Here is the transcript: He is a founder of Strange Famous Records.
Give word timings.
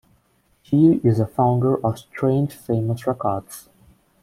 He 0.63 0.93
is 1.03 1.19
a 1.19 1.27
founder 1.27 1.75
of 1.85 1.99
Strange 1.99 2.55
Famous 2.55 3.05
Records. 3.05 3.69